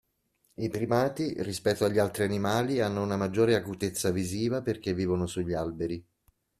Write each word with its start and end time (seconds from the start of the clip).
I 0.55 0.67
primati 0.69 1.35
rispetto 1.43 1.85
agli 1.85 1.99
altri 1.99 2.23
animali 2.23 2.81
hanno 2.81 3.03
una 3.03 3.17
maggiore 3.17 3.53
acutezza 3.53 4.09
visiva 4.09 4.63
perché 4.63 4.95
vivono 4.95 5.27
sugli 5.27 5.53
alberi. 5.53 6.03